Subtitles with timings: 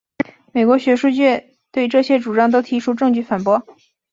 [0.51, 3.61] 美国学术界对这些主张都提出证据反驳。